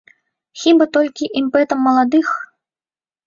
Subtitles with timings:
[0.61, 2.27] Хіба толькі імпэтам маладых?